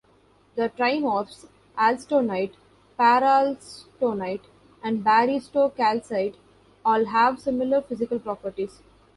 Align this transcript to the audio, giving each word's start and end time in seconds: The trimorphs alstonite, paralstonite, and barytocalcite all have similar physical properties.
The 0.55 0.69
trimorphs 0.69 1.45
alstonite, 1.77 2.53
paralstonite, 2.97 4.41
and 4.83 5.05
barytocalcite 5.05 6.37
all 6.83 7.05
have 7.05 7.39
similar 7.39 7.83
physical 7.83 8.17
properties. 8.17 8.81